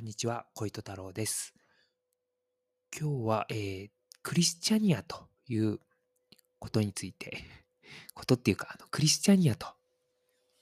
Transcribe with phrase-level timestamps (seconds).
[0.00, 1.52] こんにちは、小糸太郎です。
[2.98, 3.88] 今日は、えー
[4.22, 5.78] クリスチャニアという
[6.58, 7.44] ことについて、
[8.16, 9.66] ことっていうか、あのクリスチャニアと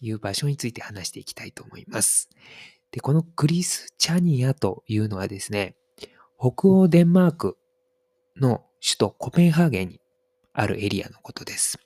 [0.01, 2.29] いう場所について話していきたいと思います。
[2.91, 5.77] で、このクリスチャニアというのはですね、
[6.37, 7.57] 北欧デンマーク
[8.35, 10.01] の首都コペンハーゲンに
[10.53, 11.79] あるエリアのことです。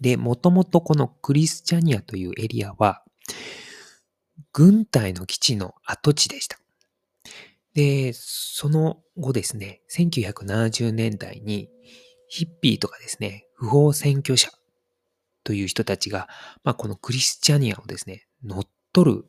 [0.00, 3.05] で、もともとこのクリスチャニアというエリアは、
[4.52, 6.58] 軍隊の基地の跡地でした。
[7.74, 11.68] で、その後ですね、1970年代に
[12.28, 14.50] ヒッピーとかですね、不法占拠者
[15.44, 16.28] という人たちが、
[16.64, 18.62] まあ、このクリスチャニアをですね、乗っ
[18.92, 19.24] 取る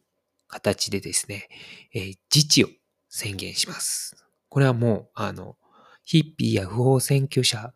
[0.48, 1.50] 形でですね、
[1.94, 2.68] えー自治を
[3.10, 4.16] 宣言します。
[4.50, 5.58] これはもう、あの、
[6.06, 7.74] ヒッピーや不法占拠者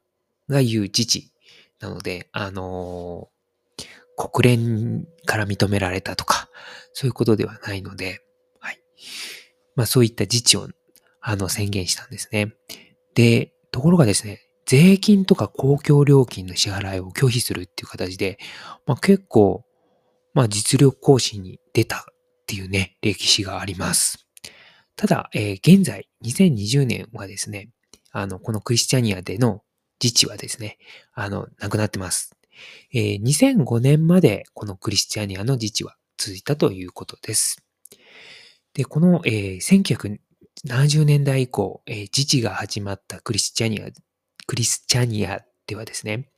[0.47, 1.33] が言う自治
[1.81, 3.27] なので、あの
[4.29, 6.49] 国連から認められたとか、
[6.93, 8.21] そういうことではないので、
[8.59, 8.79] はい。
[9.75, 10.67] まあそういった自治を、
[11.21, 12.53] あの、宣言したんですね。
[13.15, 18.37] で、ところがですね、税金とか公共料金の支払いを拒否するっていう形で、
[18.85, 19.63] まあ結構、
[20.33, 22.03] まあ実力行使に出たっ
[22.47, 24.27] ていうね、歴史があります。
[24.95, 27.69] ただ、えー現在、2020年はですね、
[28.11, 29.61] あの、このクリスチャニアでの
[30.01, 30.77] 自治はですね、
[31.13, 32.35] あの、なくなってます。
[32.93, 37.63] えー2005年までこのクリスチャニアの自治は続いたということです。
[38.73, 40.19] で、この、えー
[40.63, 43.89] 1970年代以降、えー自治が始まったクリスチャニア、
[44.47, 46.29] クリスチャニアではですね、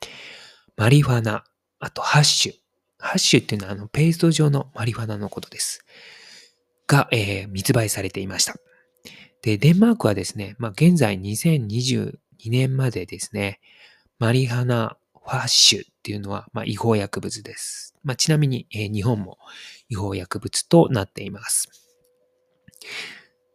[0.78, 1.44] マリファナ、
[1.80, 2.54] あとハッシュ。
[3.00, 5.84] ハッシュっていうのはあのペースト状のマリファナのことです。
[6.88, 8.56] が、えー密売されていました。
[9.42, 12.14] で、デンマークはですね、まあ、現在2022
[12.46, 13.60] 年までですね、
[14.18, 17.96] マリファナ、ファッシュっていうのは、まあ、違法薬物です。
[18.04, 19.38] まあ、ちなみに、えー日本も
[19.88, 21.70] 違法薬物となっています。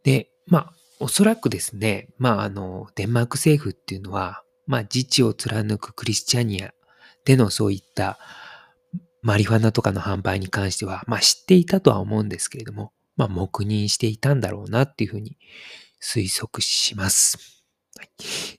[0.02, 6.72] で、まあ、おそらくですね、まあ、あの、デンマーク政府っていうのは、まあ、自治を貫くクリスチャニア
[7.26, 8.18] でのそういった
[9.20, 15.36] マリファナとかの販売に関しては、まあ、知っていたとは思うんですけれども、まあ、黙認していたんだろうなっていうふうに
[16.02, 17.62] 推測します。
[17.98, 18.08] はい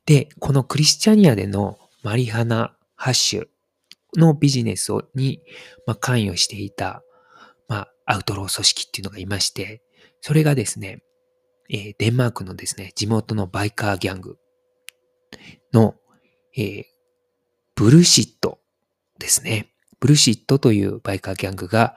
[0.06, 3.48] で、このクリスチャニアでのマリファナハッシュ
[4.16, 5.42] のビジネスをに、
[6.00, 7.04] 関与していた、
[7.68, 9.82] まあ、アウトロー組織っていうのがいまして、
[10.22, 11.04] それがですね、
[11.70, 14.38] デンマークのですね、地元のバイカーギャング
[15.74, 15.96] の、
[16.58, 16.84] えー
[17.76, 18.60] ブルシット
[19.20, 19.72] ですね。
[20.02, 21.96] ブルシットというバイカーギャングが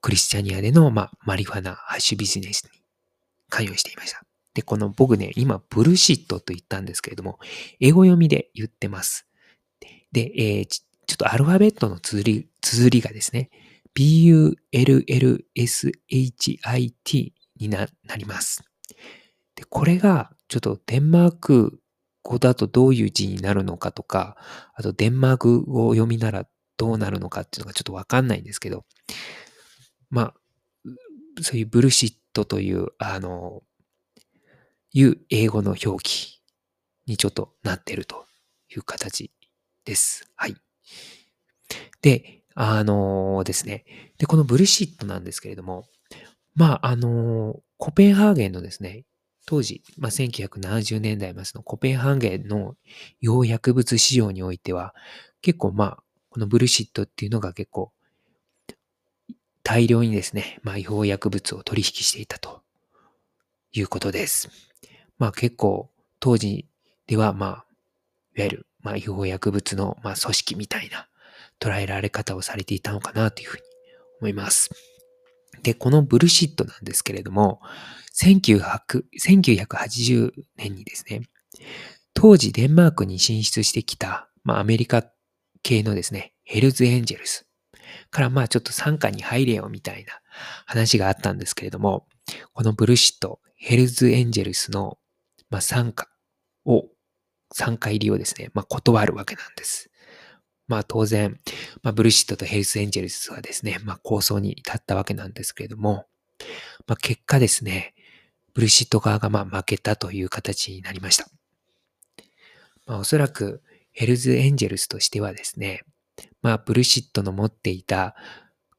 [0.00, 2.70] クリスチャニアでの、まあ、マリファナハッシュビジネスに
[3.48, 4.22] 関与していました。
[4.54, 7.40] で、この僕ね、今、ブルシットと言ったんですけれども、
[7.80, 9.26] 英語読みで言ってます。
[10.12, 13.50] で、えーちょっとアルファベットの綴り、綴りがですね、
[13.94, 14.54] B-U-L-L-S-H-I-T
[17.58, 18.64] にななります。
[19.54, 21.80] で、これが、ちょっとデンマーク
[22.22, 24.36] 語だとどういう字になるのかとか、
[24.74, 26.46] あとデンマーク語を読みなら
[26.76, 28.84] どうなるのかっていうのがちょっとわかんないんですけど、
[30.10, 30.34] まあ、
[31.42, 33.62] そういうブルシットという、あの、
[34.92, 36.40] いう英語の表記
[37.06, 38.26] にちょっとなってると
[38.70, 39.32] いう形
[39.84, 40.30] です。
[40.36, 40.56] はい。
[42.02, 43.84] で、あのですね。
[44.18, 45.86] で、このブルシットなんですけれども、
[46.54, 49.04] まあ、あのコペンハーゲンのですね、
[49.46, 52.74] 当時、まあ、1970年代末のコペンハーゲンの
[53.20, 54.94] 違法薬物市場においては、
[55.42, 57.92] 結構まあ、このブルシットっていうのが結構、
[59.62, 62.62] 大量にですね、まあ、違法薬物を取引していたと
[63.72, 64.48] いうことです。
[65.18, 66.66] まあ結構、当時
[67.06, 67.66] ではまあ、
[68.36, 71.08] いわゆる、まあ、違法薬物の、まあ、組織みたいな
[71.58, 73.62] 捉えられ方をされていたのかなというふうに
[74.20, 74.70] 思います。
[75.64, 77.60] で、このブルシットなんですけれども、
[78.16, 81.22] 1980年にですね、
[82.14, 85.02] 当時デンマークに進出してきた、まあ、アメリカ
[85.64, 87.48] 系のですね、ヘルズエンジェルス
[88.12, 90.12] から、まあ、ちょっと傘下に入れよみたいな
[90.64, 92.06] 話があったんですけれども、
[92.52, 94.96] このブルシット、ヘルズエンジェルスの、
[95.50, 99.90] まあ、傘下入りをですね、まあ、断るわけなんです。
[100.68, 101.38] まあ当然、
[101.82, 106.06] まあ、ブルシットとヘルズエンジェルスはですね、まあ抗争に至ったわけなんですけれども、
[106.86, 107.94] まあ結果ですね、
[108.54, 111.28] ブルシット側がまあ負けたという形になりました。
[112.86, 113.62] まあおそらく
[113.92, 115.82] ヘルスエンジェルスとしてはですね、
[116.42, 118.16] まあブルシットの持っていた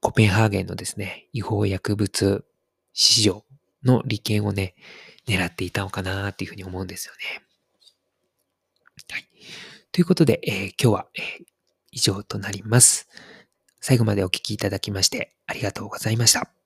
[0.01, 2.45] コペンハーゲンのですね、違法薬物
[2.93, 3.45] 市場
[3.83, 4.75] の利権をね、
[5.25, 7.46] 狙っていたのかなというふうに思うんですよね。
[9.97, 11.45] ということで、えー今日は、えー
[11.91, 13.07] 以上となります。
[13.81, 16.56] 最後までお聴きいただきましてありがとうございました。